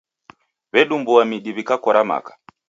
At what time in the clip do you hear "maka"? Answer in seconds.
2.11-2.33